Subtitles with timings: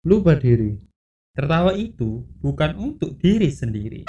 [0.00, 0.80] Lupa diri.
[1.36, 4.08] Tertawa itu bukan untuk diri sendiri.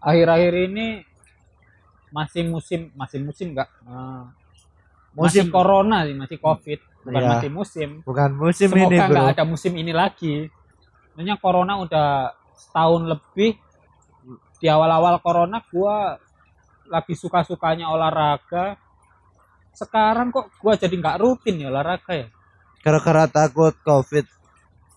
[0.00, 1.04] akhir-akhir ini
[2.10, 3.70] masih musim masih musim enggak
[5.14, 5.54] masih Musim.
[5.54, 7.30] corona sih masih covid bukan Iya.
[7.32, 7.90] masih musim.
[8.04, 9.32] Bukan musim semoga ini, nggak Bro.
[9.32, 10.34] ada musim ini lagi.
[11.10, 12.08] Sebenarnya corona udah
[12.54, 13.56] setahun lebih
[14.56, 16.20] di awal-awal corona gua
[16.86, 18.76] lagi suka-sukanya olahraga.
[19.72, 22.28] Sekarang kok gua jadi nggak rutin ya olahraga ya?
[22.80, 24.26] Gara-gara takut Covid.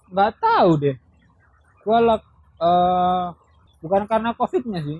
[0.08, 0.96] nggak tahu deh.
[1.82, 3.26] Gua lag- eh,
[3.80, 4.99] bukan karena covidnya sih.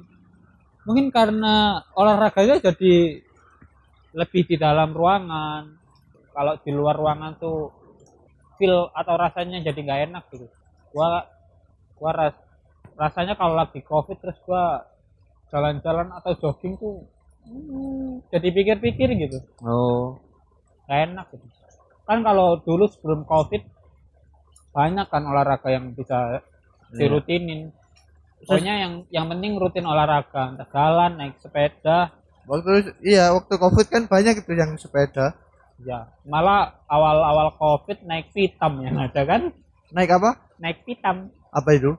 [0.84, 3.22] Mungkin karena olahraganya jadi
[4.12, 5.70] lebih di dalam ruangan
[6.34, 7.70] kalau di luar ruangan tuh
[8.58, 10.46] feel atau rasanya jadi nggak enak gitu
[10.94, 11.26] gua
[11.98, 12.36] gua ras,
[12.98, 14.86] rasanya kalau lagi covid terus gua
[15.54, 17.06] jalan-jalan atau jogging tuh
[17.46, 20.18] hmm, jadi pikir-pikir gitu Oh.
[20.90, 21.46] nggak enak gitu.
[22.04, 23.64] kan kalau dulu sebelum covid
[24.74, 26.42] banyak kan olahraga yang bisa
[26.92, 27.70] dirutinin
[28.44, 32.12] pokoknya yang yang penting rutin olahraga entah jalan naik sepeda
[32.44, 35.32] Waktu iya, waktu Covid kan banyak itu yang sepeda.
[35.82, 39.42] Ya malah awal-awal covid naik pitam yang ada kan
[39.90, 40.38] Naik apa?
[40.58, 41.94] naik pitam Apa itu?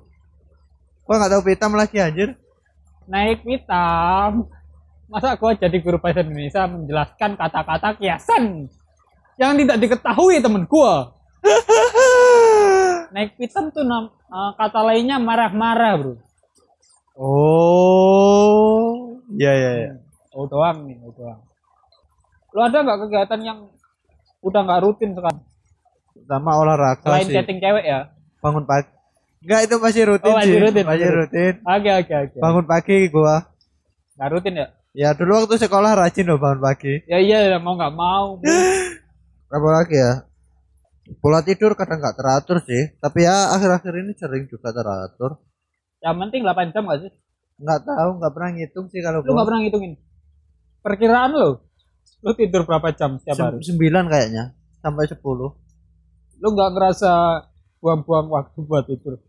[1.03, 2.35] Gua nggak tahu hitam lagi anjir.
[3.05, 4.49] naik pitam
[5.05, 8.67] masa gua jadi guru bahasa Indonesia menjelaskan kata-kata kiasan
[9.37, 11.13] yang tidak diketahui temen gua
[13.13, 16.15] naik pitam tuh nam- eh, kata lainnya marah-marah bro
[17.15, 18.91] Oh.
[19.31, 19.91] Iya, iya, iya.
[20.31, 21.39] Oh doang nih, oh doang.
[22.55, 23.59] Lu ada nggak kegiatan yang
[24.41, 25.43] udah nggak rutin sekarang?
[26.25, 27.35] Sama olahraga Selain sih.
[27.35, 28.15] chatting cewek ya?
[28.39, 28.89] Bangun pagi.
[29.45, 30.63] Enggak, itu masih rutin Oh, masih sih.
[30.63, 31.55] rutin, Masih rutin.
[31.61, 32.39] Oke oke oke.
[32.41, 33.37] Bangun pagi gua.
[34.17, 34.67] Nggak rutin ya?
[34.95, 37.03] Ya dulu waktu sekolah rajin loh bangun pagi.
[37.11, 38.39] Ya iya mau nggak mau.
[39.55, 40.23] Apa lagi ya?
[41.21, 42.95] Pola tidur kadang nggak teratur sih.
[42.97, 45.43] Tapi ya akhir-akhir ini sering juga teratur.
[46.01, 47.13] Yang penting 8 jam nggak sih?
[47.55, 49.93] Nggak tahu, nggak pernah ngitung sih kalau Lu nggak pernah ngitungin?
[50.81, 51.51] Perkiraan lu?
[52.25, 53.61] Lu tidur berapa jam setiap hari?
[53.61, 54.45] Sem- Sembilan kayaknya.
[54.81, 55.53] Sampai sepuluh.
[56.41, 57.11] Lu nggak ngerasa
[57.79, 59.21] buang-buang waktu buat tidur?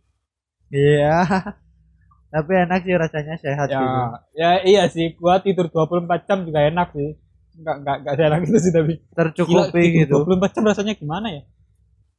[0.70, 1.20] Iya.
[2.34, 4.00] Tapi enak sih rasanya sehat Ya, gitu.
[4.34, 5.16] ya iya sih.
[5.16, 7.16] Gua tidur 24 jam juga enak sih.
[7.56, 8.94] Nggak nggak nggak enak itu sih tapi.
[8.98, 10.36] Gila, Tercukupi tidur gitu.
[10.36, 11.42] 24 jam rasanya gimana ya?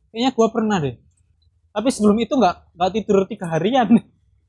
[0.09, 0.97] Kayaknya gua pernah deh.
[1.69, 3.89] Tapi sebelum itu nggak nggak tidur tiga harian.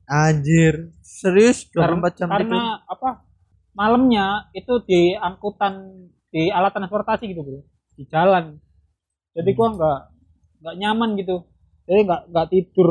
[0.06, 0.88] Anjir.
[1.00, 2.60] Serius 24 Karena- jam karena tidur.
[2.88, 3.10] apa?
[3.72, 5.74] Malamnya itu di angkutan
[6.28, 7.60] di alat transportasi gitu bro,
[7.96, 8.60] di jalan.
[9.32, 9.98] Jadi gua nggak
[10.64, 11.36] nggak nyaman gitu.
[11.88, 12.90] Jadi nggak nggak tidur,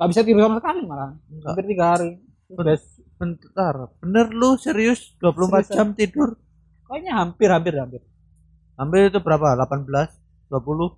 [0.00, 1.10] nggak bisa tidur sama sekali malah.
[1.28, 1.48] Enggak.
[1.52, 2.10] Hampir tiga hari.
[2.46, 2.78] Udah,
[3.16, 3.74] Bentar.
[4.04, 5.76] Bener lu serius 24 Seriusan.
[5.76, 6.28] jam tidur?
[6.86, 8.02] kayaknya hampir hampir hampir.
[8.78, 9.56] Ambil itu berapa?
[9.58, 9.82] 18?
[10.52, 10.94] 20?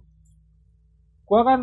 [1.25, 1.61] Gua kan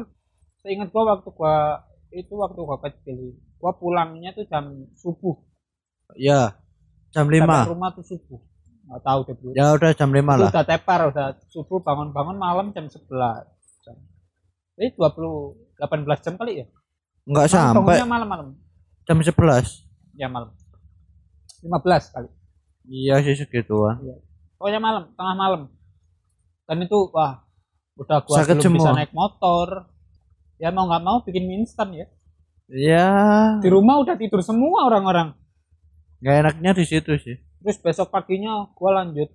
[0.63, 5.37] seingat gua waktu gua itu waktu gua kecil, gua pulangnya tuh jam subuh.
[6.17, 6.57] Ya.
[7.13, 7.71] Jam Sampai 5.
[7.75, 8.41] rumah tuh subuh.
[8.85, 9.49] Nggak tahu deh bro.
[9.57, 10.49] Ya udah jam 5 Itu lah.
[10.53, 13.01] udah tepar udah subuh bangun-bangun malam jam 11
[13.81, 13.97] jam.
[14.77, 16.65] Jadi 20 18 jam kali ya?
[17.25, 18.53] Enggak sampai malam-malam.
[19.05, 19.89] jam 11.
[20.13, 20.53] Ya malam.
[21.61, 22.29] 15 kali.
[22.85, 23.97] Iya sih segituan.
[24.55, 25.61] Pokoknya malam, tengah malam.
[26.65, 27.41] Dan itu wah
[27.97, 28.97] udah gua Sakit belum bisa semua.
[28.97, 29.67] naik motor.
[30.55, 32.05] Ya mau nggak mau bikin mie instan ya.
[32.65, 33.07] Iya.
[33.61, 35.33] Di rumah udah tidur semua orang-orang.
[36.21, 37.37] Nggak enaknya di situ sih.
[37.65, 39.33] Terus besok paginya gua lanjut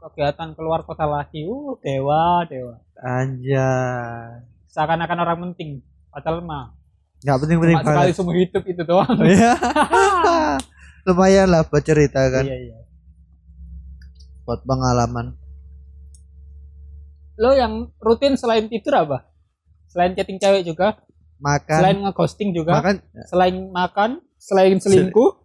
[0.00, 1.44] kegiatan keluar kota lagi.
[1.44, 2.80] Uh, dewa, dewa.
[2.96, 4.40] Anjay.
[4.72, 5.84] Seakan-akan orang penting.
[6.08, 6.72] Padahal mah
[7.22, 9.16] Nggak penting-penting cuma sekali seumur hidup itu doang.
[9.30, 9.52] Iya.
[11.06, 12.48] Lumayan lah buat cerita kan.
[12.48, 12.78] Iya, iya.
[14.42, 15.38] Buat pengalaman.
[17.38, 19.18] Lo yang rutin selain tidur apa?
[19.86, 20.98] Selain chatting cewek juga,
[21.36, 21.78] Makan.
[21.78, 22.96] selain ngeghosting juga, Makan.
[23.28, 24.10] selain makan,
[24.40, 25.41] selain selingkuh.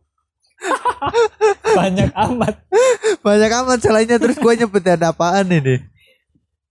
[1.77, 2.55] Banyak amat.
[3.21, 5.81] Banyak amat selainnya terus gue nyebutin apaan ini.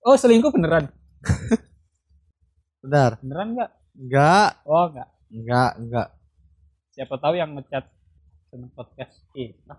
[0.06, 0.90] Oh, selingkuh beneran?
[2.82, 3.18] Bentar.
[3.22, 3.70] Beneran enggak?
[3.98, 4.50] Enggak.
[4.66, 5.08] Oh, enggak.
[5.30, 6.08] Enggak, enggak.
[6.94, 7.84] Siapa tahu yang ngechat
[8.50, 9.74] sama podcast kita.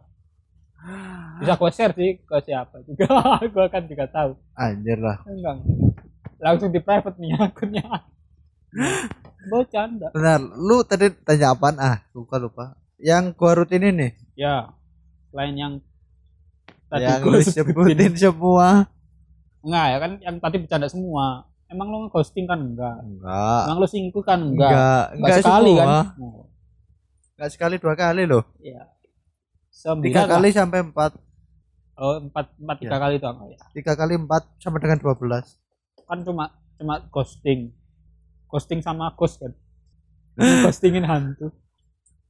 [1.42, 3.08] Bisa gue share sih ke siapa juga.
[3.56, 4.36] gue kan juga tahu.
[4.54, 5.24] Anjir lah.
[5.26, 5.56] Enggak.
[6.38, 7.88] Langsung di private nih akunnya.
[9.50, 10.12] Bercanda.
[10.12, 11.80] Benar, lu tadi tanya apaan?
[11.80, 12.76] Ah, lupa lupa.
[12.98, 14.74] Yang gua rutin ini Ya,
[15.30, 15.74] selain yang
[16.88, 18.14] tadi yang lu sebutin.
[18.16, 18.90] semua.
[19.60, 21.46] enggak ya kan yang tadi bercanda semua.
[21.68, 22.58] Emang lo ghosting kan?
[22.64, 23.04] Enggak.
[23.04, 23.62] Enggak.
[23.68, 24.40] Emang lo selingkuh kan?
[24.40, 24.72] Enggak.
[24.72, 25.04] Enggak.
[25.14, 25.84] Enggak, sekali semua.
[25.84, 26.06] kan?
[27.36, 28.44] Enggak sekali dua kali loh.
[28.58, 28.82] Iya.
[30.00, 30.30] Tiga lah.
[30.40, 31.12] kali sampai empat.
[31.98, 33.02] Oh empat empat tiga Ya.
[33.02, 33.60] kali itu enggak ya.
[33.74, 35.46] Tiga kali empat sama dengan dua belas.
[36.08, 36.50] Kan cuma
[36.80, 37.74] cuma ghosting.
[38.48, 39.52] Ghosting sama ghost kan?
[40.64, 41.52] Ghostingin hantu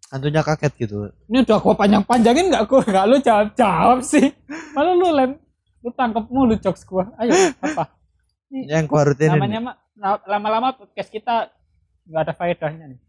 [0.07, 1.11] hantunya kaget gitu.
[1.27, 2.81] Ini udah gua panjang panjangin nggak gua?
[2.83, 4.31] Nggak lu jawab jawab sih.
[4.75, 5.31] Malah lu lem
[5.83, 7.11] lu tangkep mulu jokes gua.
[7.19, 7.91] Ayo apa?
[8.51, 9.75] Yang gua rutinin namanya
[10.27, 11.51] lama-lama podcast kita
[12.07, 12.99] nggak ada faedahnya nih.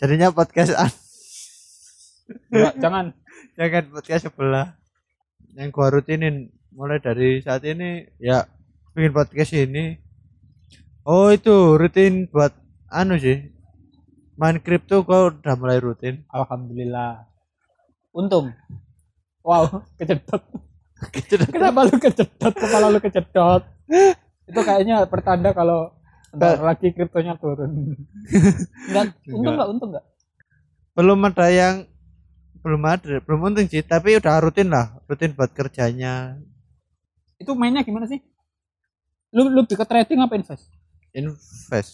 [0.00, 0.72] Jadinya podcast
[2.48, 3.12] Nggak, jangan.
[3.54, 4.68] Jangan podcast sebelah.
[5.54, 8.48] Yang gua rutinin mulai dari saat ini ya
[8.96, 10.00] bikin podcast ini.
[11.04, 12.56] Oh itu rutin buat
[12.88, 13.53] anu sih
[14.34, 16.26] main kripto gua udah mulai rutin?
[16.30, 17.26] Alhamdulillah.
[18.14, 18.54] Untung.
[19.44, 19.68] Wow
[20.00, 20.40] kejedot
[21.12, 23.62] gitu kenapa lu kejedot kepala lu kejedot
[24.48, 25.92] itu kayaknya pertanda kalau
[26.32, 27.92] bentar lagi kriptonya turun.
[28.88, 29.68] Enggak untung Enggak.
[29.68, 30.06] untung enggak
[30.96, 31.74] belum ada yang
[32.64, 33.84] belum ada belum untung sih.
[33.84, 36.40] Tapi udah rutin lah rutin buat kerjanya.
[37.36, 38.24] Itu mainnya gimana sih?
[39.34, 40.72] Lu lu lebih ke trading apa invest?
[41.12, 41.92] Invest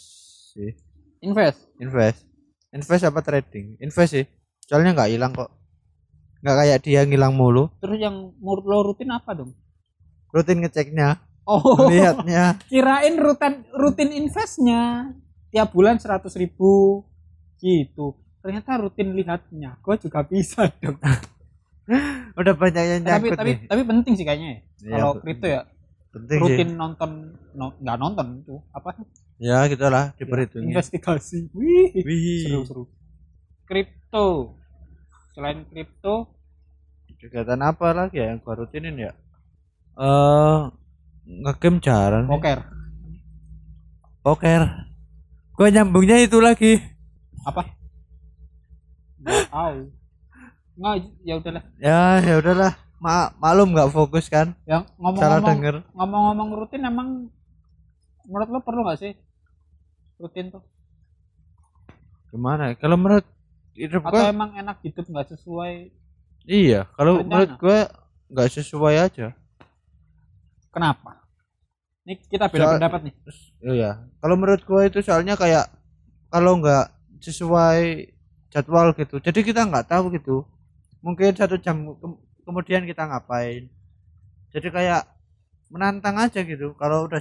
[0.54, 0.70] sih.
[1.20, 1.66] Invest?
[1.82, 2.30] Invest
[2.75, 3.78] invest apa trading?
[3.82, 4.25] Invest sih.
[4.67, 5.50] Soalnya nggak hilang kok.
[6.40, 7.69] Nggak kayak dia ngilang mulu.
[7.82, 9.52] Terus yang menurut lo rutin apa dong?
[10.31, 11.19] Rutin ngeceknya.
[11.44, 11.90] Oh.
[11.90, 15.12] Lihatnya kirain rutin rutin investnya.
[15.50, 17.02] Tiap bulan seratus ribu.
[17.58, 18.14] Gitu.
[18.40, 19.76] Ternyata rutin lihatnya.
[19.82, 20.96] Gue juga bisa dong.
[22.40, 23.66] Udah banyak yang tapi nyangkut tapi nih.
[23.66, 24.58] tapi penting sih kayaknya ya.
[24.81, 25.61] Iya, kalau kripto ya
[26.11, 27.11] penting rutin sih nonton
[27.55, 28.91] no- nggak nonton itu apa?
[29.41, 30.75] Ya gitulah diperhitungin.
[30.75, 31.49] Investigasi.
[31.57, 32.83] Wih Wih, seru seru.
[33.65, 34.59] Kripto.
[35.33, 36.27] Selain kripto
[37.21, 39.12] kegiatan apa lagi ya yang gua rutinin ya?
[40.01, 40.59] Eh
[41.45, 42.33] ngegame jarang sih.
[42.37, 42.59] poker.
[44.21, 44.62] Poker.
[45.57, 46.81] Gua nyambungnya itu lagi.
[47.47, 47.62] Apa?
[49.25, 49.79] Tahu.
[50.81, 51.65] Nggak ya udahlah.
[51.77, 54.52] Ya ya udahlah Ma maklum nggak fokus kan?
[54.69, 55.75] Yang salah ngomong-ngomong denger.
[55.97, 57.08] ngomong-ngomong rutin emang
[58.29, 59.12] menurut lo perlu nggak sih?
[60.20, 60.61] Rutin tuh.
[62.31, 62.75] Gimana ya?
[62.79, 63.26] kalau menurut
[63.75, 65.91] hidup atau gua emang enak hidup nggak sesuai?
[66.44, 67.88] Iya kalau menurut gua
[68.29, 69.32] nggak sesuai aja.
[70.70, 71.25] Kenapa?
[72.05, 73.14] Ini kita beda Soal- pendapat nih.
[73.64, 73.91] iya.
[74.20, 75.73] Kalau menurut gua itu soalnya kayak
[76.29, 76.93] kalau nggak
[77.25, 78.12] sesuai
[78.52, 79.17] jadwal gitu.
[79.25, 80.44] Jadi kita nggak tahu gitu.
[81.00, 81.97] Mungkin satu jam
[82.44, 83.69] kemudian kita ngapain.
[84.50, 85.06] Jadi kayak
[85.70, 86.75] menantang aja gitu.
[86.75, 87.20] Kalau udah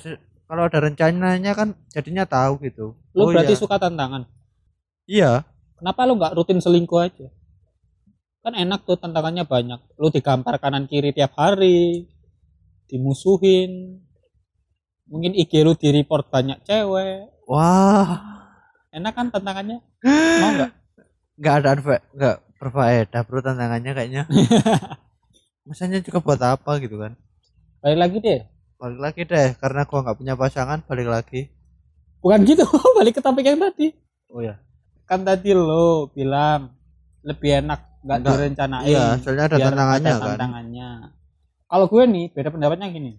[0.49, 2.97] kalau ada rencananya kan jadinya tahu gitu.
[3.13, 3.61] Lo Oh berarti iya.
[3.61, 4.25] suka tantangan?
[5.05, 5.45] Iya.
[5.77, 7.27] Kenapa lo nggak rutin selingkuh aja?
[8.41, 9.79] Kan enak tuh tantangannya banyak.
[10.01, 12.09] Lo digampar kanan kiri tiap hari
[12.89, 14.01] dimusuhin.
[15.09, 17.29] Mungkin IG lu di report banyak cewek.
[17.45, 18.17] Wah.
[18.89, 19.81] Enak kan tantangannya?
[20.41, 20.71] Mau nggak?
[21.39, 21.69] Nggak ada
[22.19, 24.23] nggak berfaedah bro tantangannya kayaknya
[25.69, 27.13] masanya juga buat apa gitu kan?
[27.85, 28.41] Balik lagi deh
[28.79, 31.51] balik lagi deh karena gua nggak punya pasangan balik lagi.
[32.23, 32.63] Bukan gitu
[32.97, 33.91] balik ke topik yang tadi.
[34.31, 34.55] Oh ya
[35.03, 36.71] kan tadi lo bilang
[37.27, 40.29] lebih enak nggak direncanain iya soalnya ada tantangannya ada kan.
[40.31, 40.89] tantangannya.
[41.69, 43.13] Kalau gue nih beda pendapatnya gini.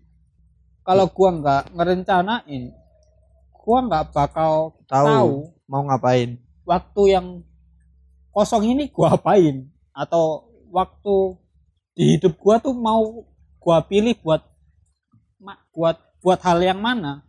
[0.80, 2.62] Kalau gua nggak ngerencanain
[3.52, 5.30] gua nggak bakal tahu, tahu
[5.68, 6.40] mau ngapain.
[6.64, 7.26] waktu yang
[8.32, 9.68] kosong ini gua apain.
[9.92, 11.36] Atau waktu
[12.00, 13.28] di hidup gua tuh mau
[13.60, 14.40] gua pilih buat
[15.76, 17.20] buat buat hal yang mana?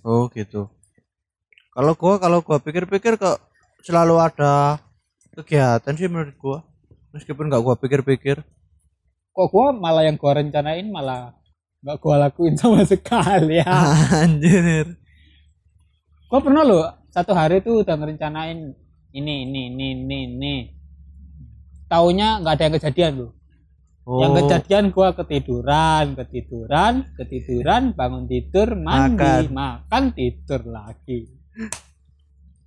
[0.00, 0.72] Oh gitu.
[1.76, 3.36] Kalau gua kalau gua pikir-pikir kok
[3.84, 4.80] selalu ada
[5.36, 6.58] kegiatan sih menurut gua.
[7.12, 8.40] Meskipun nggak gua pikir-pikir.
[9.36, 11.36] Kok gua malah yang gua rencanain malah
[11.84, 13.68] nggak gua lakuin sama sekali ya.
[14.24, 14.96] Anjir.
[16.32, 16.80] Gua pernah loh
[17.12, 18.72] satu hari tuh udah ngerencanain
[19.12, 20.54] ini ini ini ini ini.
[21.92, 23.35] Taunya nggak ada yang kejadian loh
[24.06, 29.44] oh, yang kejadian gua ketiduran ketiduran ketiduran bangun tidur mandi Makan.
[29.50, 31.26] makan, tidur lagi.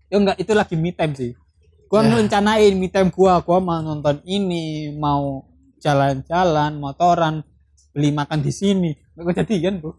[0.09, 1.31] Ya enggak itu lagi me time sih.
[1.87, 2.09] Gua Ya.
[2.11, 3.41] ngerencanain me time gua.
[3.41, 5.45] Gua mau nonton ini mau
[5.79, 7.41] jalan-jalan motoran
[7.89, 8.91] beli makan di sini.
[9.15, 9.93] Nggak kejadian bro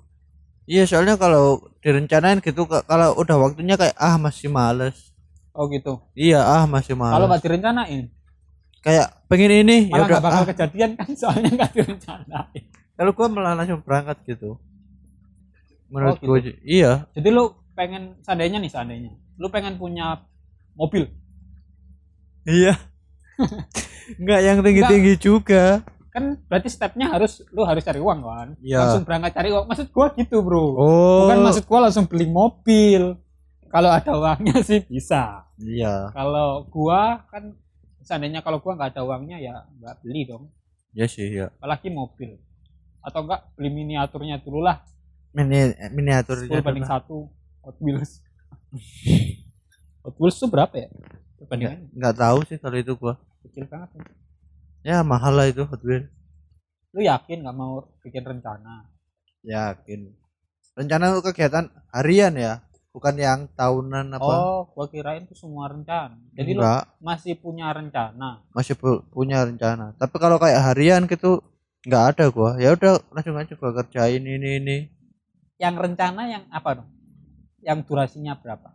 [0.65, 5.11] iya soalnya kalau direncanain gitu ka- kalau udah waktunya kayak ah masih males.
[5.51, 5.99] Oh gitu.
[6.15, 7.27] Iya ah masih kalau males.
[7.29, 8.05] nggak direncanain
[8.81, 10.49] kayak pengen ini ya udah bakal ah.
[10.49, 12.65] kejadian kan soalnya nggak direncanain.
[12.97, 14.61] Kalau gua malah langsung berangkat gitu.
[15.89, 16.57] Menurut Oh, gua gitu.
[16.65, 17.09] iya.
[17.17, 19.13] Jadi lu pengen seandainya nih seandainya.
[19.41, 20.21] Lu pengen punya
[20.77, 21.09] mobil?
[22.45, 22.77] Iya.
[24.21, 25.81] Nggak yang tinggi tinggi juga.
[26.11, 28.49] Kan berarti stepnya harus lu harus cari uang kan?
[28.61, 28.85] Iya.
[28.85, 29.65] langsung berangkat cari uang.
[29.69, 30.61] Maksud gua gitu bro.
[30.61, 31.29] Oh.
[31.29, 33.17] bukan maksud gua langsung beli mobil.
[33.71, 35.47] Kalau ada uangnya sih bisa.
[35.61, 36.09] Iya.
[36.17, 37.53] kalau gua kan
[38.11, 40.50] seandainya kalau gua nggak ada uangnya ya nggak beli dong
[40.90, 41.47] Ya sih ya.
[41.55, 42.35] apalagi mobil
[43.00, 44.83] atau enggak beli miniaturnya dulu lah
[45.31, 47.31] Mini miniaturnya 10 banding satu
[47.62, 48.19] Hot Wheels
[50.02, 50.88] Hot Wheels tuh berapa ya
[51.38, 53.14] perbandingannya Nggak tahu sih kalau itu gua.
[53.40, 54.02] kecil banget kan?
[54.83, 56.11] Ya mahal lah itu Hot Wheels.
[56.90, 58.90] lu yakin nggak mau bikin rencana
[59.40, 60.11] Yakin.
[60.75, 62.61] Rencana lu kegiatan harian ya,
[62.91, 64.25] bukan yang tahunan apa?
[64.25, 69.47] oh gua kirain tuh semua rencana jadi lu Enggak, masih punya rencana masih pu- punya
[69.47, 69.95] rencana.
[69.95, 71.41] Tapi kalau kayak harian gitu
[71.87, 72.51] nggak ada gua.
[72.61, 74.77] Ya udah langsung aja gua kerjain ini ini.
[75.61, 76.89] yang rencana yang apa dong
[77.63, 78.73] yang durasinya berapa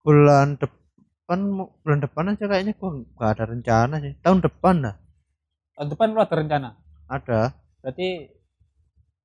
[0.00, 1.40] Bulan depan
[1.84, 4.12] bulan depan aja kayaknya gua nggak ada rencana sih.
[4.24, 4.94] Tahun depan lah
[5.76, 6.68] tahun depan lu ada rencana
[7.08, 7.40] ada.
[7.80, 8.08] berarti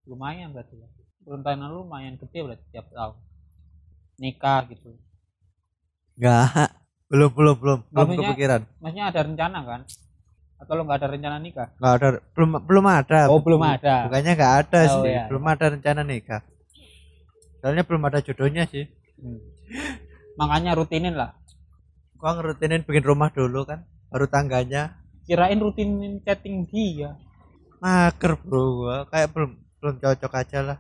[0.08, 0.88] lumayan berarti ya.
[1.27, 3.15] rencana lu lumayan gede berarti tiap tahun
[4.17, 4.95] nikah gitu
[6.15, 6.72] Nggak.
[7.05, 8.62] Belum belum belum belum Maksudnya- kepikiran.
[8.79, 9.81] maksudnya ada rencana kan
[10.55, 13.19] atau lu nggak ada rencana nikah Nggak ada belum belum ada.
[13.27, 15.12] oh belum ada Bukannya nggak ada Oh, sih.
[15.12, 15.24] iya.
[15.27, 16.41] Belum ada rencana nikah.
[17.57, 18.86] Soalnya belum ada jodohnya sih.
[19.15, 19.39] Hmm.
[20.36, 21.31] makanya rutinin lah
[22.15, 25.00] Gua ngerutinin bikin rumah dulu kan, baru tangganya.
[25.24, 27.15] kirain rutinin chatting dia
[27.77, 30.77] Mager bro, gua kayak belum belum cocok aja lah.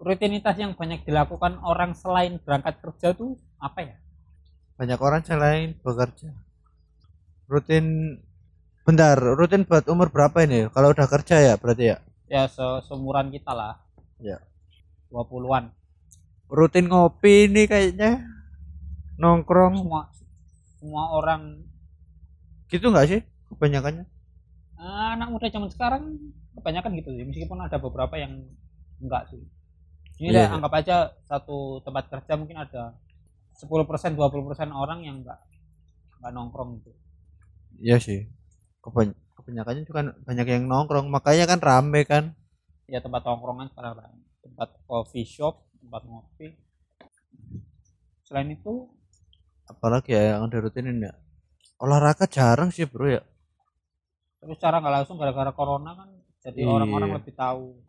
[0.00, 3.96] Rutinitas yang banyak dilakukan orang selain berangkat kerja tuh apa ya
[4.78, 6.30] Banyak orang selain bekerja.
[7.52, 7.86] Rutin,
[8.86, 10.60] bentar, rutin buat umur berapa ini?
[10.74, 11.96] Kalau udah kerja ya berarti ya.
[12.34, 13.74] ya se- seumuran kita lah
[14.20, 14.38] Ya.
[15.10, 15.64] 20-an
[16.56, 18.10] Rutin ngopi ini kayaknya
[19.20, 20.02] nongkrong semua
[20.78, 21.42] semua orang
[22.72, 24.04] gitu nggak sih kebanyakannya?
[25.14, 26.02] anak muda zaman sekarang
[26.56, 28.32] kebanyakan gitu sih meskipun ada beberapa yang
[29.02, 29.42] enggak sih
[30.16, 30.54] ini Iya, deh, iya.
[30.54, 32.94] anggap aja satu tempat kerja mungkin ada
[33.54, 35.38] 10% 20% orang yang enggak
[36.18, 36.90] enggak nongkrong gitu
[37.76, 38.30] Iya sih.
[38.78, 42.24] Kebany- kebanyakannya juga banyak yang nongkrong, makanya kan rame kan.
[42.86, 44.20] ya tempat nongkrongan sekarang rame.
[44.38, 46.52] tempat coffee shop tempat ngopi
[48.22, 48.88] selain itu
[49.64, 51.16] Apalagi ya yang dirutinin ya.
[51.80, 53.22] Olahraga jarang sih bro ya.
[54.36, 56.08] tapi secara nggak langsung gara-gara corona kan
[56.44, 56.68] jadi Iya.
[56.68, 57.80] orang-orang lebih tahu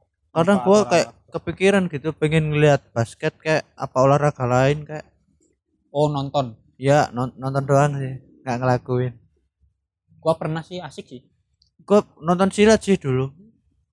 [0.44, 0.92] gua olahraga.
[0.92, 5.06] kayak kepikiran gitu pengen ngeliat basket kayak apa olahraga lain kayak
[5.96, 6.60] oh nonton?
[6.76, 9.14] Ya non- nonton doang sih nggak ngelakuin.
[10.20, 11.22] Gua pernah sih asik sih.
[11.88, 13.32] Gua nonton silat sih dulu.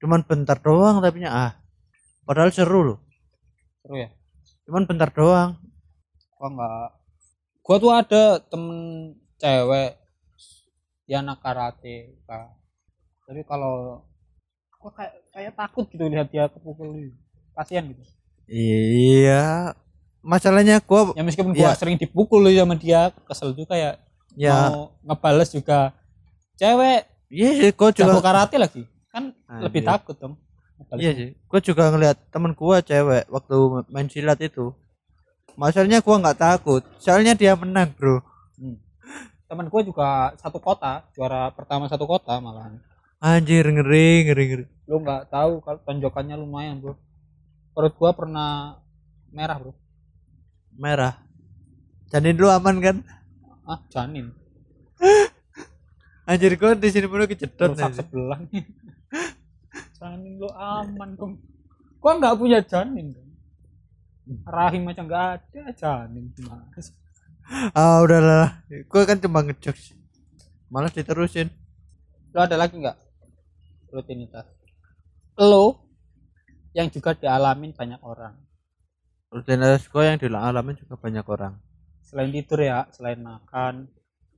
[0.02, 1.54] Cuman bentar doang tapi ah.
[2.26, 2.98] Padahal seru loh.
[3.82, 4.10] Seru ya?
[4.66, 5.58] Cuman bentar doang.
[6.34, 6.88] Gua nggak.
[7.62, 8.78] Gua tuh ada temen
[9.38, 10.02] cewek
[11.06, 12.56] dia anak karate Kak.
[13.26, 14.06] tapi kalau
[14.82, 16.90] gua kayak kayak takut gitu lihat dia kepukul
[17.54, 18.02] kasihan gitu
[18.46, 19.72] iya
[20.20, 21.78] masalahnya gua ya meskipun gua Ya.
[21.78, 23.90] sering dipukul sama dia kesel juga ya
[24.34, 25.94] ya mau ngebales juga
[26.56, 29.62] cewek iya sih gua juga karate lagi kan Anjir.
[29.62, 30.34] lebih takut dong
[30.76, 31.00] ngebales.
[31.00, 33.56] iya sih gua juga ngeliat temen gua cewek waktu
[33.88, 34.74] main silat itu
[35.54, 38.18] masalahnya gua nggak takut soalnya dia menang bro
[38.52, 38.78] Hmm.
[39.48, 42.78] teman gue juga satu kota juara pertama satu kota malahan
[43.22, 44.64] anjir ngeri ngeri ngeri.
[44.90, 46.98] Lu nggak tahu kalau tonjokannya lumayan bro.
[47.70, 48.82] Perut gua pernah
[49.30, 49.72] merah bro.
[50.74, 51.22] Merah?
[52.10, 52.96] Janin lu aman kan?
[53.62, 54.34] Ah janin.
[56.28, 57.98] Anjir gua di sini kejedot rusak anjir.
[58.02, 58.66] sebelah nih.
[60.02, 61.38] Janin lu aman dong
[62.02, 63.30] gua nggak punya janin dong
[64.42, 66.66] rahim aja nggak ada janin gimana
[67.74, 68.66] ah udahlah.
[68.90, 69.94] Gua kan cuma ngejok sih
[70.72, 71.52] malas diterusin.
[72.32, 73.01] Lu ada lagi nggak
[73.92, 74.48] rutinitas.
[75.36, 75.84] Lo
[76.72, 78.34] yang juga dialamin banyak orang.
[79.32, 81.54] Rutinitas gua yang dialamin juga banyak orang.
[82.04, 83.88] Selain tidur ya selain makan.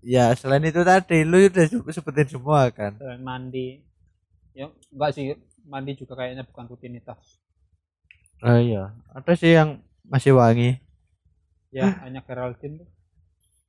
[0.05, 2.95] Ya selain itu tadi lu udah se- sebutin semua kan?
[2.99, 3.81] Selain mandi.
[4.55, 5.35] Ya enggak sih
[5.67, 7.19] mandi juga kayaknya bukan rutinitas.
[8.45, 10.79] Oh iya ada sih yang masih wangi.
[11.75, 12.89] Ya hanya Geraldine tuh.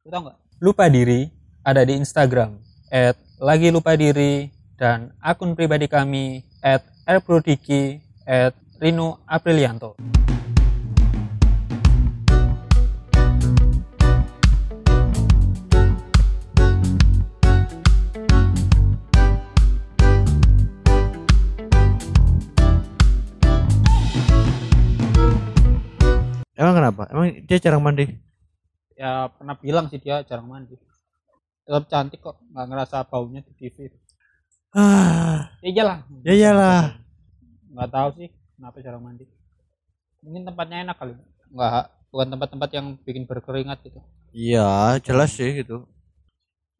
[0.06, 0.38] Lu tau nggak?
[0.62, 1.30] Lupa diri
[1.66, 2.62] ada di Instagram
[2.94, 9.96] at lagi lupa diri dan akun pribadi kami at rprodiki at Rino Aprilianto.
[26.56, 27.04] Emang kenapa?
[27.12, 28.12] Emang dia jarang mandi?
[28.96, 30.76] Ya pernah bilang sih dia jarang mandi.
[31.64, 33.88] Tetap cantik kok nggak ngerasa baunya di TV
[34.76, 36.84] ah ya iyalah ya iyalah
[37.72, 38.28] nggak tahu sih
[38.60, 39.24] kenapa jarang mandi
[40.20, 41.14] mungkin tempatnya enak kali
[41.56, 44.00] nggak bukan tempat-tempat yang bikin berkeringat gitu
[44.36, 45.88] iya jelas sih gitu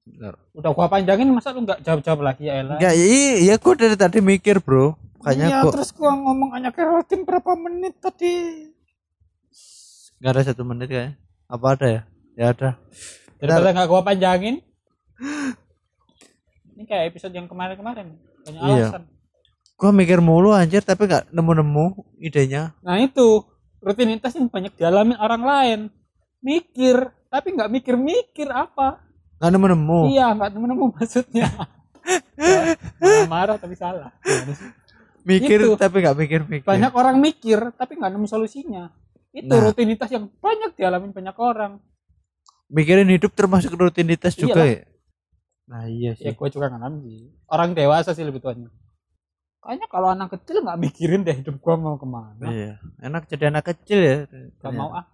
[0.06, 0.38] Benar.
[0.54, 3.98] udah gua panjangin masa lu nggak jawab-jawab lagi ya Ella Enggak, iya, iya gua dari
[3.98, 4.94] tadi mikir, Bro.
[5.18, 8.70] Makanya iya, gua terus gua ngomong hanya keratin berapa menit tadi
[10.22, 11.18] nggak ada satu menit kayaknya.
[11.50, 12.02] Apa ada ya?
[12.38, 12.70] Ya ada.
[13.42, 14.62] daripada nggak gua panjangin
[16.76, 18.76] ini kayak episode yang kemarin-kemarin banyak Iya.
[18.86, 19.04] alasan
[19.76, 21.86] Gua mikir mulu anjir tapi nggak nemu-nemu
[22.18, 22.72] idenya.
[22.80, 23.44] nah itu
[23.80, 25.80] rutinitas yang banyak dialami orang lain
[26.40, 26.96] mikir
[27.28, 29.04] tapi nggak mikir-mikir apa
[29.36, 30.00] Nggak nemu-nemu.
[30.10, 31.48] iya nggak nemu-nemu maksudnya
[33.02, 34.14] Ya, marah tapi salah?
[35.24, 35.74] Mikir Itu.
[35.74, 36.62] tapi nggak mikir-mikir.
[36.64, 38.94] banyak orang mikir tapi nggak nemu solusinya
[39.32, 39.66] itu Nah.
[39.66, 41.82] rutinitas yang banyak dialami banyak orang
[42.68, 44.70] Mikirin hidup termasuk rutinitas juga Iyalah.
[44.72, 44.82] ya.
[45.66, 46.34] Nah, iya ya sih.
[46.34, 48.70] gue juga ngalamin sih orang dewasa sih lebih tuanya
[49.58, 52.74] kayaknya kalau anak kecil nggak mikirin deh hidup gua mau ke mana Iya.
[53.02, 54.16] Enak jadi anak kecil ya.
[54.56, 55.10] Gak mau ah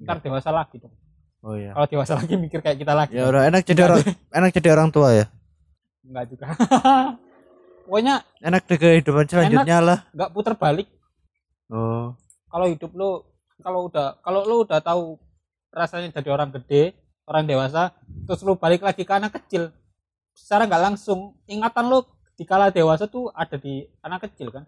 [0.00, 0.90] ntar dewasa lagi dong
[1.40, 1.70] Oh iya.
[1.70, 4.88] kalau dewasa lagi mikir kayak kita lagi Ya udah enak jadi orang enak jadi orang
[4.88, 5.26] tua ya.
[6.02, 6.46] nggak juga
[7.84, 9.98] pokoknya Enak di kehidupan selanjutnya lah.
[10.10, 10.88] nggak putar balik
[11.70, 12.18] Oh.
[12.46, 13.22] kalau hidup lu
[13.56, 15.14] kalau udah kalau lu udah tahu
[15.70, 16.98] rasanya jadi orang gede
[17.30, 17.94] orang dewasa
[18.24, 19.70] terus lu balik lagi ke anak kecil
[20.32, 22.02] secara nggak langsung ingatan lu
[22.34, 24.64] di kala dewasa tuh ada di anak kecil kan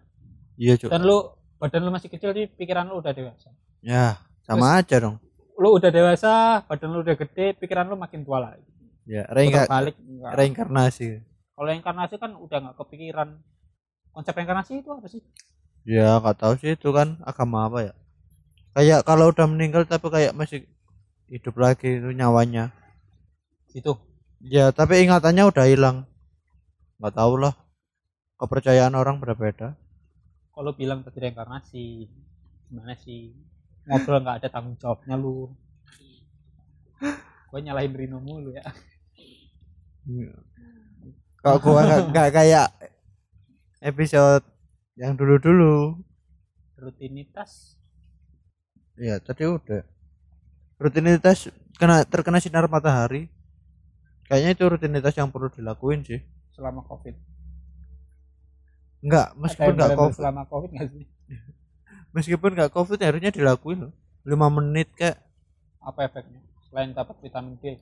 [0.55, 0.87] Iya, Cuk.
[0.87, 1.27] dan lu
[1.57, 3.51] badan lu masih kecil di pikiran lu udah dewasa
[3.81, 5.17] Ya, sama aja dong.
[5.53, 6.31] lu udah dewasa
[6.63, 8.63] badan lu udah gede pikiran lu makin tua lagi
[9.03, 9.99] Ya, reinka- balik
[10.31, 11.19] reinkarnasi.
[11.51, 13.35] kalau inkarnasi kan udah nggak kepikiran
[14.09, 15.19] konsep inkarnasi itu apa sih
[15.83, 17.93] Ya, nggak tahu sih itu kan agama apa ya.
[18.71, 20.63] Kayak kalau udah meninggal tapi kayak masih
[21.31, 22.71] hidup lagi itu nyawanya.
[23.73, 23.91] itu
[24.43, 25.97] Ya, tapi ingatannya udah hilang.
[26.99, 27.53] Nggak tahu lah.
[28.39, 29.75] Kepercayaan orang berbeda.
[30.53, 31.83] kalau bilang tadi reinkarnasi
[32.69, 33.33] gimana sih
[33.89, 35.49] ngobrol nggak ada tanggung jawabnya lu
[37.49, 38.63] gue nyalahin Rino mulu ya
[41.43, 42.67] Kalau gua nggak nggak kayak
[43.83, 44.43] episode
[44.95, 45.99] yang dulu-dulu.
[46.77, 47.51] rutinitas
[48.97, 49.81] Ya, tadi udah.
[50.81, 53.29] Rutinitas kena terkena sinar matahari.
[54.27, 56.21] Kayaknya itu rutinitas yang perlu dilakuin sih.
[56.53, 57.17] selama covid
[59.03, 60.15] Enggak, meskipun enggak covid.
[60.15, 61.05] selama covid nggak sih
[62.15, 63.93] Meskipun enggak covid harusnya dilakuin loh.
[64.23, 65.19] 5 menit kayak
[65.83, 66.39] apa efeknya
[66.71, 67.75] selain dapat vitamin D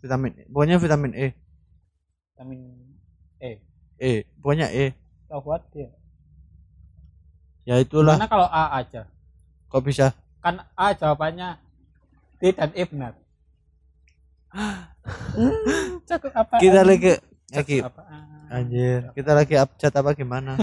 [0.00, 0.42] vitamin E.
[0.48, 1.26] Pokoknya vitamin E.
[2.32, 2.60] vitamin
[3.38, 3.50] E
[4.00, 4.96] E, pokoknya E.
[5.28, 5.92] tahu buat dia
[7.64, 8.16] Ya itulah.
[8.16, 9.04] Gimana kalau A aja
[9.68, 10.16] Kok bisa?
[10.40, 11.56] kan A jawabannya
[12.44, 13.16] D dan E benar
[15.34, 17.16] Hmm, Cakep apa Kita lagi
[17.50, 18.02] lagi apa
[18.54, 19.10] anjir.
[19.12, 20.54] Kita lagi abjad apa gimana?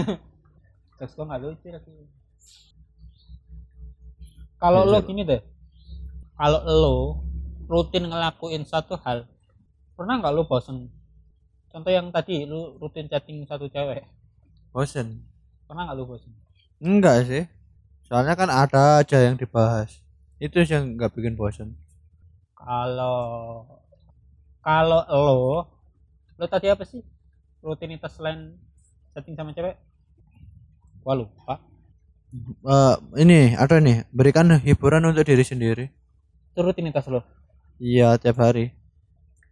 [0.96, 1.92] Terus gua nggak lucu lagi.
[4.56, 5.42] Kalau lo gini deh,
[6.38, 6.94] kalau lo
[7.66, 9.26] rutin ngelakuin satu hal,
[9.98, 10.86] pernah nggak lo bosen?
[11.72, 14.06] Contoh yang tadi, lo rutin chatting satu cewek,
[14.70, 15.24] Bosen.
[15.66, 16.30] pernah nggak lo bosen?
[16.78, 17.44] Enggak sih.
[18.06, 20.01] Soalnya kan ada aja yang dibahas.
[20.46, 21.68] Itu yang nggak bikin bosen.
[22.60, 23.66] Kalau
[24.66, 25.58] kalau lo,
[26.38, 27.02] lo tadi apa sih?
[27.64, 28.40] Rutinitas selain
[29.14, 29.76] chatting sama cewek?
[31.04, 31.54] Wah lupa.
[32.74, 35.84] Eh, ini ada nih, berikan hiburan untuk diri sendiri.
[36.52, 37.20] Itu rutinitas lo.
[37.88, 38.64] Iya, tiap hari.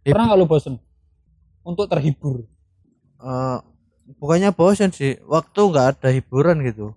[0.05, 0.75] Hip- Pernah nggak lo bosen?
[1.65, 2.45] Untuk terhibur.
[3.31, 3.57] eh
[4.19, 6.87] bukannya bosen sih waktu nggak ada hiburan gitu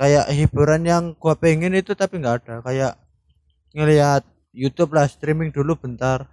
[0.00, 2.92] kayak hiburan yang gua pengen itu tapi nggak ada kayak
[3.74, 4.22] ngelihat
[4.54, 6.30] YouTube lah streaming dulu bentar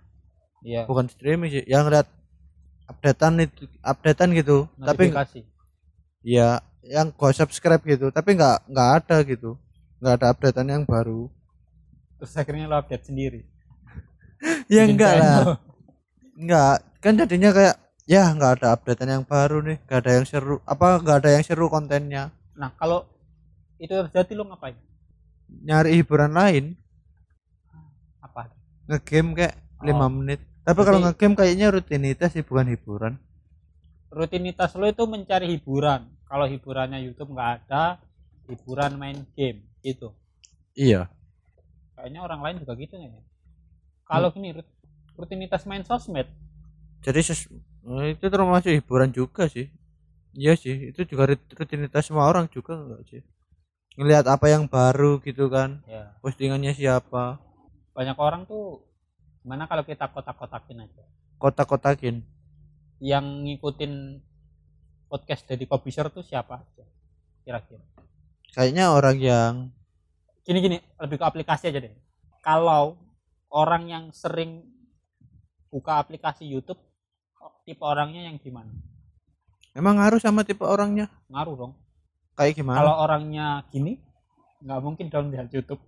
[0.61, 0.85] Iya.
[0.85, 2.05] bukan streaming sih yang lihat
[2.85, 5.09] updatean itu updatean gitu tapi
[6.21, 9.57] ya yang gua subscribe gitu tapi nggak nggak ada gitu
[9.97, 11.25] nggak ada updatean yang baru
[12.21, 13.41] Terus akhirnya lo update sendiri.
[14.69, 15.57] ya Bikin enggak lah
[16.37, 17.75] enggak kan jadinya kayak
[18.05, 21.41] ya nggak ada updatean yang baru nih nggak ada yang seru apa nggak ada yang
[21.41, 23.09] seru kontennya Nah, kalau
[23.81, 24.77] itu terjadi lo ngapain?
[25.65, 26.77] nyari hiburan lain?
[28.91, 29.87] Ngegame kayak Oh.
[29.87, 33.13] lima menit tapi kalau Berarti- ngegame kayaknya rutinitas sih bukan hiburan
[34.11, 36.03] Rutinitas lo itu mencari hiburan.
[36.27, 37.95] Kalau hiburannya YouTube nggak ada,
[38.45, 40.11] hiburan main game itu.
[40.73, 41.07] iya
[41.95, 43.07] Kayaknya orang lain juga gitu ya?
[44.03, 44.35] Kalau Hmm.
[44.35, 44.75] gini rut-
[45.15, 46.27] rutinitas main sosmed,
[46.99, 47.47] jadi ses-
[47.81, 49.71] eh, itu termasuk hiburan juga sih
[50.33, 53.21] iya sih itu juga rut- rutinitas semua orang juga enggak sih
[53.95, 57.39] ngelihat apa yang baru gitu kan ya postingannya siapa
[57.91, 58.83] banyak orang tuh
[59.41, 61.03] gimana kalau kita kotak-kotakin aja,
[61.41, 62.23] kotak-kotakin?
[63.01, 63.93] Yang ngikutin
[65.09, 66.85] podcast dari publisher tuh siapa aja
[67.43, 67.83] kira-kira?
[68.51, 69.53] Kayaknya orang yang
[70.45, 71.93] gini gini lebih ke aplikasi aja deh.
[72.41, 72.97] Kalau
[73.51, 74.65] orang yang sering
[75.71, 76.79] buka aplikasi YouTube
[77.63, 78.73] tipe orangnya yang gimana?
[79.71, 81.07] Emang harus sama tipe orangnya?
[81.31, 81.73] Ngaruh dong.
[82.35, 82.83] Kayak gimana?
[82.83, 84.01] Kalau orangnya gini
[84.61, 85.81] nggak mungkin dong lihat YouTube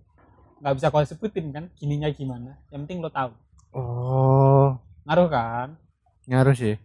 [0.64, 2.56] nggak bisa kau sebutin kan gininya gimana?
[2.72, 3.36] Yang penting lo tahu.
[3.76, 4.80] Oh.
[5.04, 5.68] Ngaruh kan?
[6.24, 6.80] Ngaruh sih.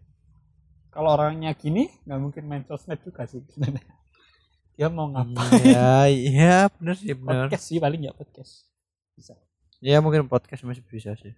[0.92, 3.40] Kalau orangnya gini nggak mungkin main sosmed juga sih.
[3.48, 3.88] Sebenarnya
[4.76, 5.64] dia mau ngapain?
[5.64, 7.48] Iya iya bener sih bener.
[7.48, 8.68] Podcast sih paling ya podcast.
[9.16, 9.40] Bisa.
[9.80, 11.32] Ya mungkin podcast masih bisa sih.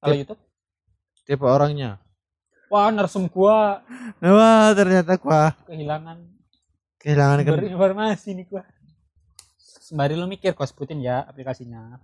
[0.00, 0.40] Kalau YouTube?
[1.28, 2.00] tipe orangnya?
[2.72, 3.84] Wah narsum gua.
[4.24, 6.16] Wah ternyata gua kehilangan.
[6.96, 8.64] Kehilangan berinformasi nih gua
[9.88, 11.96] sembari lu mikir gua sebutin ya aplikasinya.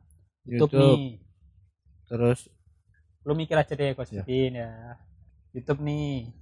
[0.48, 0.80] YouTube, YouTube.
[0.80, 1.04] nih.
[2.08, 2.40] Terus?
[3.28, 4.24] Lu mikir aja deh gua Ya.
[4.24, 4.72] sebutin ya.
[5.52, 6.32] YouTube nih.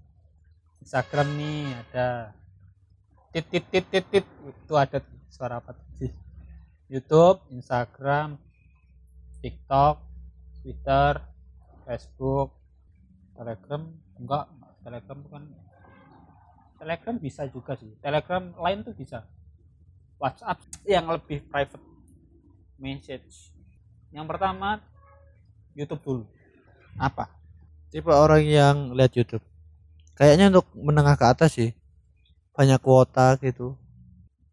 [0.87, 2.31] Instagram nih ada.
[3.35, 4.27] Tit tit tit tit tit.
[4.47, 6.15] Itu ada suara apa sih?
[6.87, 8.39] YouTube Instagram
[9.43, 9.99] TikTok
[10.63, 11.19] Twitter
[11.83, 12.55] Facebook
[13.35, 13.83] Telegram.
[14.15, 14.47] Enggak,
[14.87, 15.43] Telegram bukan.
[16.79, 17.91] Telegram bisa juga sih.
[17.99, 19.27] Telegram lain tuh bisa
[20.23, 21.83] WhatsApp yang lebih private
[22.79, 23.51] message.
[24.15, 24.79] Yang pertama
[25.75, 26.25] YouTube dulu.
[26.95, 27.27] Apa?
[27.91, 29.43] Tipe orang yang lihat YouTube.
[30.15, 31.75] Kayaknya untuk menengah ke atas sih.
[32.55, 33.75] Banyak kuota gitu.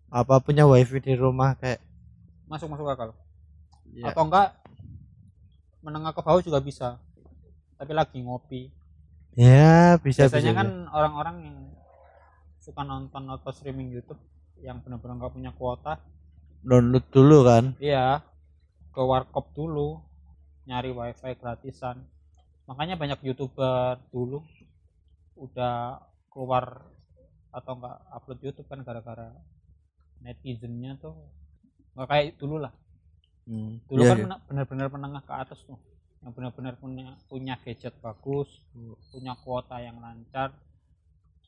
[0.10, 1.78] Apa punya wifi di rumah kayak
[2.50, 3.14] masuk masuk akal.
[3.94, 4.58] Ya, atau enggak
[5.86, 6.98] menengah ke bawah juga bisa.
[7.78, 8.74] Tapi lagi ngopi.
[9.38, 11.58] Ya bisa biasanya bisa, kan orang-orang yang
[12.58, 14.18] suka nonton atau streaming YouTube
[14.66, 16.00] yang benar-benar nggak punya kuota.
[16.60, 17.64] Download dulu kan?
[17.80, 18.24] Iya
[19.00, 20.02] ke warkop dulu
[20.68, 22.04] nyari wifi gratisan.
[22.68, 24.44] Makanya banyak youtuber dulu
[25.40, 26.84] udah keluar
[27.50, 29.34] atau enggak upload YouTube kan gara-gara
[30.22, 31.16] netizennya tuh.
[31.96, 32.74] Nggak kayak dulu lah.
[33.50, 34.38] Hmm, dulu iya, kan iya.
[34.46, 35.80] benar-benar menengah ke atas tuh.
[36.20, 38.52] Yang benar-benar punya punya gadget bagus
[39.10, 40.54] punya kuota yang lancar.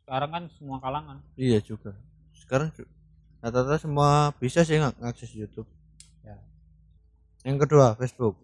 [0.01, 1.19] Sekarang kan semua kalangan.
[1.37, 1.93] Iya juga.
[2.33, 2.73] Sekarang
[3.41, 5.67] rata-rata semua bisa sih nggak ngakses YouTube.
[6.21, 6.37] Ya.
[7.43, 8.37] yang kedua Facebook.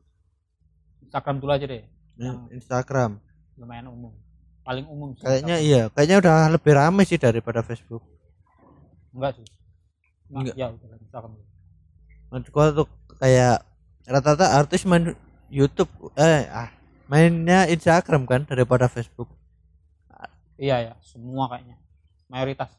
[1.05, 1.85] Instagram dulu aja deh.
[2.17, 3.21] Yang- Instagram.
[3.57, 4.13] lumayan umum.
[4.61, 5.69] Paling umum sih kayaknya Instagram.
[5.69, 8.03] iya kayaknya udah lebih ramai sih daripada Facebook.
[9.13, 9.45] Enggak sih.
[10.29, 10.53] Enggak.
[10.53, 10.55] enggak.
[10.57, 11.33] Ya udah Instagram
[12.27, 12.87] menurut gua tuh
[13.23, 13.63] kayak
[14.03, 15.15] rata-rata artis main
[15.47, 15.87] YouTube
[16.19, 16.67] eh ah
[17.07, 19.31] mainnya Instagram kan daripada Facebook.
[20.57, 20.93] Iya ya.
[21.05, 21.77] Semua kayaknya.
[22.27, 22.73] Mayoritas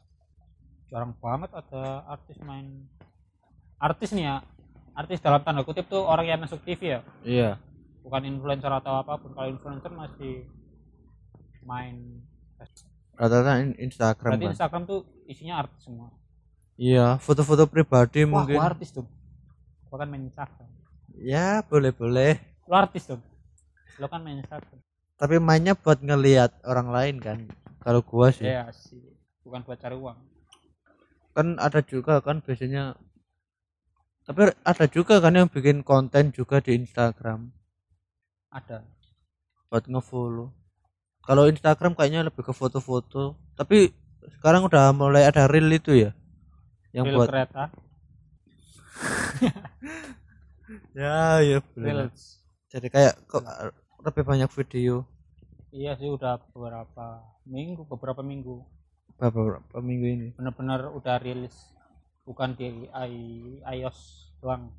[0.89, 2.89] jarang banget ada artis main
[3.77, 4.37] artis nih ya.
[4.97, 7.01] Artis dalam tanda kutip tuh orang yang masuk TV ya.
[7.23, 7.49] Iya.
[8.03, 9.31] Bukan influencer atau apa pun.
[9.31, 10.49] Kalau influencer masih
[11.63, 12.25] main
[13.15, 14.99] rata-rata in- Instagram berarti kan Instagram tuh
[15.29, 16.09] isinya artis semua.
[16.79, 18.55] Iya foto-foto pribadi wah mungkin.
[18.55, 19.07] gua artis dong
[19.91, 20.67] gua kan main Instagram.
[21.19, 22.39] Ya boleh-boleh.
[22.67, 23.21] Lo artis dong
[23.99, 24.79] lo kan main Instagram.
[25.19, 27.37] Tapi mainnya buat ngelihat orang lain kan.
[27.83, 28.47] Kalau gua sih.
[28.47, 29.03] Iya sih.
[29.43, 30.15] Bukan buat cari uang
[31.35, 32.95] kan ada juga kan biasanya.
[34.27, 37.49] Tapi ada juga kan yang bikin konten juga di Instagram.
[38.53, 38.85] Ada.
[39.69, 40.53] Buat ngefollow.
[41.25, 43.37] Kalau Instagram kayaknya lebih ke foto-foto.
[43.57, 43.89] Tapi
[44.37, 46.11] sekarang udah mulai ada reel itu ya?
[46.93, 47.63] Yang reel buat kereta.
[50.93, 52.11] Ya ya bener.
[52.11, 52.45] reels.
[52.69, 53.41] Jadi kayak kok
[54.05, 55.07] lebih banyak video.
[55.73, 58.61] Iya sih udah beberapa minggu beberapa minggu
[59.27, 60.27] beberapa minggu ini?
[60.39, 61.75] Benar-benar udah rilis.
[62.23, 64.71] Bukan di i- iOS doang.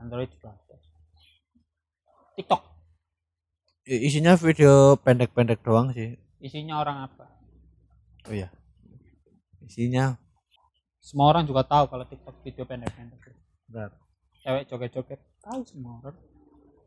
[0.00, 0.76] Android juga ada.
[2.40, 2.62] TikTok.
[3.84, 6.16] Isinya video pendek-pendek doang sih.
[6.40, 7.28] Isinya orang apa?
[8.28, 8.48] Oh ya
[9.70, 10.18] isinya.
[11.00, 13.22] Semua orang juga tahu kalau TikTok video pendek-pendek.
[13.70, 13.90] Benar.
[14.42, 15.20] Cewek joget-joget.
[15.40, 16.16] Tahu semua orang.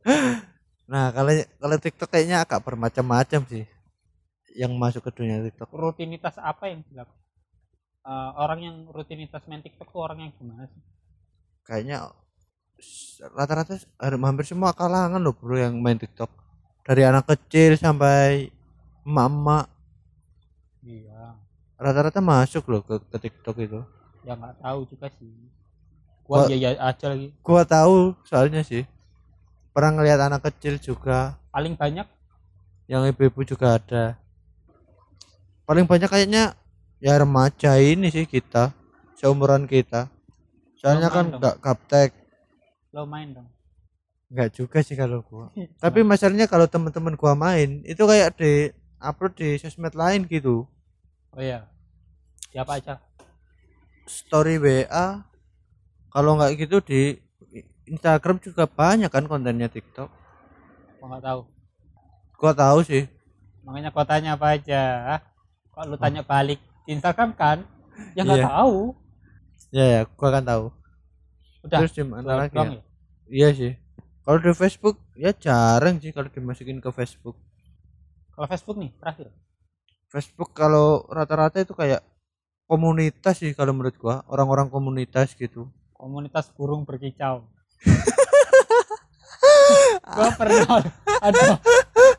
[0.84, 1.32] Nah kalau
[1.64, 3.64] kalau TikTok kayaknya agak bermacam-macam sih
[4.54, 5.70] yang masuk ke dunia TikTok?
[5.74, 7.24] Rutinitas apa yang dilakukan?
[8.04, 10.82] Eh, orang yang rutinitas main TikTok tuh orang yang gimana sih?
[11.64, 12.12] Kayaknya
[13.32, 16.28] rata-rata hampir semua kalangan loh bro yang main TikTok.
[16.84, 18.52] Dari anak kecil sampai
[19.08, 19.72] emak-emak.
[20.84, 21.40] Iya.
[21.80, 23.80] Rata-rata masuk loh ke, ke TikTok itu.
[24.28, 25.32] Ya nggak tahu juga sih.
[26.28, 26.48] Gua Wah.
[26.52, 27.32] iya iya aja lagi.
[27.40, 28.84] gua tahu soalnya sih.
[29.72, 31.40] Pernah ngeliat anak kecil juga.
[31.56, 32.04] Paling banyak?
[32.92, 34.20] Yang ibu-ibu juga ada
[35.64, 36.56] paling banyak kayaknya
[37.04, 38.72] ya remaja ini sih kita
[39.20, 40.12] seumuran kita.
[40.80, 42.12] Soalnya kan nggak gaptek
[42.94, 43.50] lo main dong.
[44.30, 45.50] Nggak juga sih kalau gua.
[45.84, 48.70] Tapi masalahnya kalau teman-teman gua main itu kayak di
[49.02, 50.70] upload di sosmed lain gitu.
[51.34, 51.66] Oh iya.
[52.54, 53.02] Siapa aja?
[54.06, 55.26] Story WA
[56.14, 57.18] kalau nggak gitu di
[57.90, 60.12] Instagram juga banyak kan kontennya TikTok.
[61.02, 61.42] Gua nggak tahu.
[62.38, 63.04] Gua tahu sih.
[63.64, 64.82] Makanya kau tanya apa aja
[65.82, 67.66] lu tanya balik Instagram kan
[68.14, 68.50] ya nggak Iya.
[68.50, 68.78] tahu.
[69.74, 70.66] Ya ya gua kan tahu.
[71.66, 72.64] Udah terus di mana dua lagi ya?
[72.66, 72.82] ya?
[73.30, 73.74] iya sih.
[74.24, 77.36] Kalau di Facebook ya jarang sih kalau dimasukin ke Facebook.
[78.38, 79.28] Kalau Facebook nih terakhir.
[80.14, 82.06] Facebook kalau rata-rata itu kayak
[82.70, 85.74] komunitas sih kalau menurut gua orang-orang komunitas gitu.
[85.98, 87.50] Komunitas burung berkicau.
[90.04, 90.84] Gua pernah
[91.20, 91.60] ada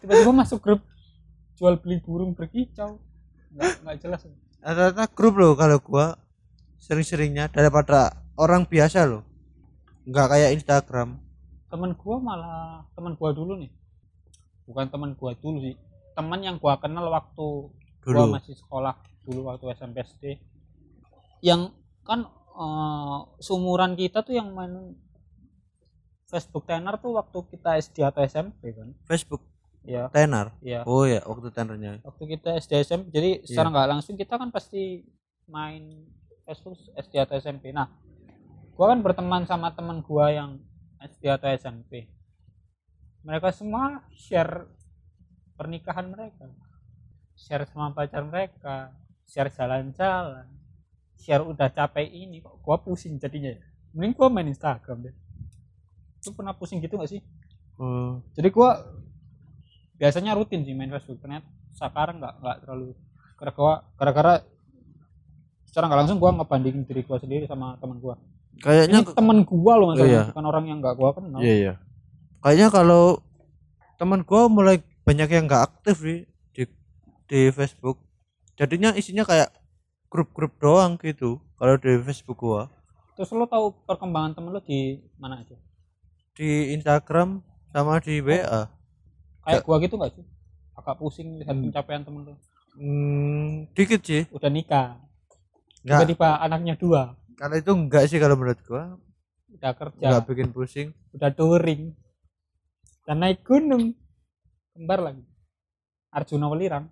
[0.00, 0.80] tiba-tiba masuk grup
[1.56, 2.98] jual beli burung berkicau
[3.58, 4.26] nggak jelas.
[4.64, 6.18] Rata-rata grup loh kalau gua.
[6.80, 7.48] Sering-seringnya.
[7.48, 9.22] Daripada orang biasa loh.
[10.04, 11.20] Nggak kayak Instagram.
[11.70, 13.70] Temen gua malah temen gua dulu nih.
[14.68, 15.76] Bukan temen gua dulu sih.
[16.14, 17.46] Teman yang gua kenal waktu
[18.04, 18.36] gua dulu.
[18.36, 20.24] masih sekolah dulu waktu SMP SD
[21.40, 21.72] yang
[22.04, 24.92] kan eh, seumuran kita tuh yang main
[26.28, 28.92] Facebook tenar tuh waktu kita SD atau SMP kan.
[29.08, 29.53] Facebook
[29.84, 30.56] ya tenar?
[30.64, 32.00] Ya oh ya waktu tenernya.
[32.02, 35.04] Waktu kita SD SMP jadi secara nggak langsung kita kan pasti
[35.48, 36.08] main
[36.48, 37.88] Facebook SD atau SMP nah
[38.74, 40.60] gua kan berteman sama teman gua yang
[41.00, 42.08] SD atau SMP
[43.24, 44.68] mereka semua share
[45.56, 46.44] pernikahan mereka.
[47.34, 48.92] Share sama pacar mereka
[49.24, 50.44] share jalan-jalan
[51.16, 53.60] share udah capek ini kok gua pusing jadinya ya?
[53.96, 55.14] Mending gua main Instagram deh.
[56.28, 57.20] Lu pernah pusing gitu gak sih?
[57.80, 58.20] Oh.
[58.36, 58.76] Jadi gua
[59.94, 62.94] biasanya rutin sih main Facebook ternyata sekarang nggak nggak terlalu
[63.34, 64.34] karena gua gara-gara
[65.66, 68.14] secara nggak langsung gua ngebandingin diri gua sendiri sama teman gua.
[68.62, 70.24] Kayaknya ini teman gua loh maksudnya Iya.
[70.30, 71.40] bukan orang yang nggak gua kenal.
[71.42, 71.74] Iya iya.
[72.38, 73.04] Kayaknya kalau
[73.98, 76.16] teman gua mulai banyak yang nggak aktif di,
[76.54, 76.62] di
[77.26, 77.98] di Facebook.
[78.54, 79.50] Jadinya isinya kayak
[80.06, 82.70] grup-grup doang gitu kalau di Facebook gua.
[83.18, 85.58] Terus lo tahu perkembangan temen lo di mana aja?
[86.34, 87.42] Di Instagram
[87.74, 88.70] sama di WA
[89.44, 90.24] kayak gua gitu nggak sih?
[90.74, 92.34] Agak pusing lihat pencapaian temen lo
[92.74, 94.26] hmm, dikit sih.
[94.34, 94.98] Udah nikah.
[95.86, 96.08] Nggak.
[96.08, 97.14] Tiba-tiba anaknya dua.
[97.38, 98.98] Kalau itu enggak sih kalau menurut gua.
[99.54, 100.06] Udah kerja.
[100.10, 100.88] Nggak bikin pusing.
[101.14, 101.94] Udah touring.
[103.06, 103.94] Dan naik gunung.
[104.74, 105.22] Kembar lagi.
[106.14, 106.86] Arjuna Welirang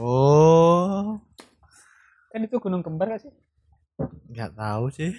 [0.00, 1.20] oh.
[2.32, 3.32] Kan itu gunung kembar gak sih?
[4.32, 5.12] Nggak tahu sih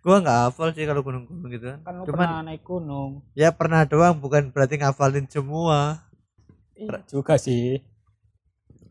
[0.00, 1.66] gua nggak hafal sih kalau gunung-gunung gitu.
[1.70, 3.10] Kan kan Cuman- pernah naik gunung.
[3.32, 6.00] Ya pernah doang bukan berarti ngafalin semua.
[6.74, 7.84] Iya juga sih.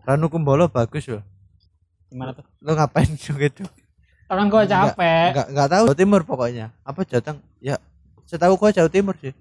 [0.05, 1.25] Ranu Kumbolo bagus loh.
[2.09, 2.45] Gimana tuh?
[2.61, 3.65] Lo ngapain gitu
[4.29, 5.29] tangan gua Enggak, capek.
[5.33, 6.65] nggak nggak tahu Jawa Timur pokoknya.
[6.85, 7.41] Apa Jateng?
[7.57, 7.81] Ya
[8.29, 9.33] setahu gua Jawa Timur sih.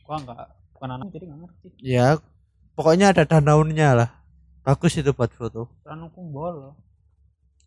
[0.00, 1.68] Gua nggak bukan anak jadi nggak ngerti.
[1.84, 2.16] Ya
[2.72, 4.10] pokoknya ada danaunya lah.
[4.64, 5.68] Bagus itu buat foto.
[5.84, 6.72] Ranu Kumbolo.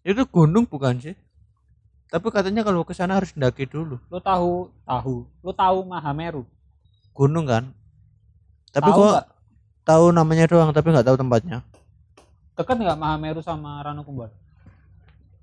[0.01, 1.13] Itu gunung bukan sih
[2.11, 3.95] tapi katanya kalau ke sana harus mendaki dulu.
[4.11, 5.23] Lu tahu tahu.
[5.39, 6.43] Lu tahu Mahameru
[7.15, 7.71] gunung kan?
[8.75, 9.23] Tapi tahu gua
[9.87, 11.63] tahu namanya doang tapi nggak tahu tempatnya.
[12.59, 14.35] Dekat nggak Mahameru sama Ranu Kumbolo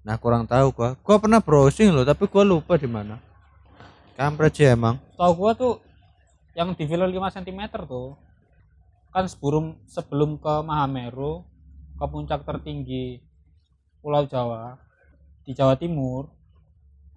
[0.09, 0.96] nah kurang tahu gua.
[1.04, 3.20] Gua pernah browsing loh tapi gua lupa di mana.
[4.16, 4.96] Kampret sih emang.
[5.20, 5.85] Tahu gua tuh
[6.57, 8.16] yang di villa 5 cm tuh
[9.12, 11.44] kan sebelum sebelum ke Mahameru
[12.00, 13.20] ke puncak tertinggi
[14.00, 14.81] Pulau Jawa
[15.44, 16.38] di Jawa Timur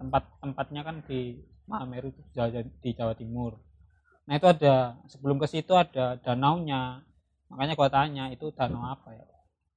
[0.02, 1.38] tempat tempatnya kan di
[1.70, 3.54] Mahameru itu di Jawa, di Jawa Timur.
[4.26, 7.06] Nah itu ada sebelum ke situ ada danaunya.
[7.46, 9.22] Makanya gua tanya itu danau apa ya?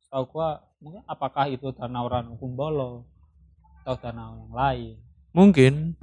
[0.09, 3.05] Tahu gua mungkin apakah itu danau Ranu Kumbolo
[3.85, 4.95] atau danau yang lain?
[5.29, 5.93] Mungkin.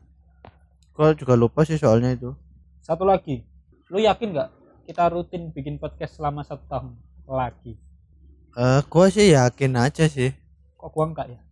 [0.95, 2.31] Gua juga lupa sih soalnya itu.
[2.79, 3.43] Satu lagi.
[3.91, 4.51] Lu yakin nggak
[4.87, 6.95] kita rutin bikin podcast selama satu tahun
[7.27, 7.75] lagi?
[8.55, 10.31] Eh gua sih yakin aja sih.
[10.79, 11.43] Kok gua enggak ya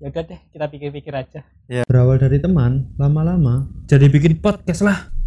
[0.00, 1.44] ya udah deh kita pikir-pikir aja.
[1.84, 5.19] Berawal dari teman lama-lama jadi bikin podcast lah